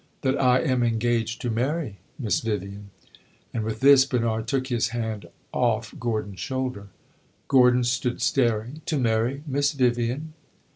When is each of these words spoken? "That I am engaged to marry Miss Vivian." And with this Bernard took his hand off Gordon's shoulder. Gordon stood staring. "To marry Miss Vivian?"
"That 0.21 0.41
I 0.41 0.61
am 0.61 0.81
engaged 0.81 1.41
to 1.41 1.51
marry 1.51 1.99
Miss 2.17 2.39
Vivian." 2.39 2.89
And 3.53 3.63
with 3.63 3.81
this 3.81 4.03
Bernard 4.03 4.47
took 4.47 4.65
his 4.65 4.87
hand 4.87 5.27
off 5.51 5.93
Gordon's 5.99 6.39
shoulder. 6.39 6.87
Gordon 7.47 7.83
stood 7.83 8.19
staring. 8.19 8.81
"To 8.87 8.97
marry 8.97 9.43
Miss 9.45 9.73
Vivian?" 9.73 10.33